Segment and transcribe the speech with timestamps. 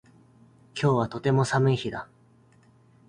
[0.73, 2.09] 今日はとても寒い日だ